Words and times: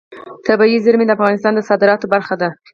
طبیعي 0.47 0.77
زیرمې 0.85 1.05
د 1.07 1.11
افغانستان 1.17 1.53
د 1.55 1.59
صادراتو 1.69 2.11
برخه 2.13 2.35
ده. 2.41 2.49